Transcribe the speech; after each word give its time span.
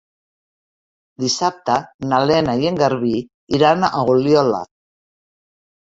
Dissabte 1.23 1.75
na 2.13 2.21
Lena 2.31 2.57
i 2.63 2.67
en 2.71 2.79
Garbí 2.81 3.13
iran 3.59 3.87
a 3.89 3.93
Oliola. 4.15 4.67